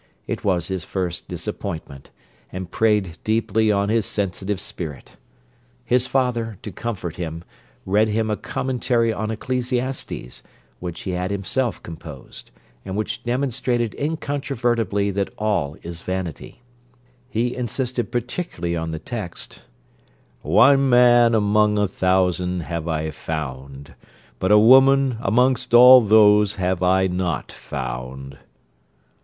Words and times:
It 0.25 0.43
was 0.43 0.67
his 0.69 0.83
first 0.83 1.27
disappointment, 1.27 2.09
and 2.51 2.71
preyed 2.71 3.19
deeply 3.23 3.71
on 3.71 3.89
his 3.89 4.03
sensitive 4.07 4.59
spirit. 4.59 5.15
His 5.85 6.07
father, 6.07 6.57
to 6.63 6.71
comfort 6.71 7.17
him, 7.17 7.43
read 7.85 8.07
him 8.07 8.31
a 8.31 8.35
Commentary 8.35 9.13
on 9.13 9.29
Ecclesiastes, 9.29 10.41
which 10.79 11.01
he 11.01 11.11
had 11.11 11.29
himself 11.29 11.83
composed, 11.83 12.49
and 12.83 12.95
which 12.97 13.21
demonstrated 13.21 13.93
incontrovertibly 13.93 15.11
that 15.11 15.29
all 15.37 15.77
is 15.83 16.01
vanity. 16.01 16.63
He 17.29 17.55
insisted 17.55 18.11
particularly 18.11 18.75
on 18.75 18.89
the 18.89 18.97
text, 18.97 19.61
'One 20.41 20.89
man 20.89 21.35
among 21.35 21.77
a 21.77 21.85
thousand 21.87 22.61
have 22.61 22.87
I 22.87 23.11
found, 23.11 23.93
but 24.39 24.51
a 24.51 24.57
woman 24.57 25.17
amongst 25.21 25.75
all 25.75 26.01
those 26.01 26.55
have 26.55 26.81
I 26.81 27.05
not 27.05 27.51
found.' 27.51 28.39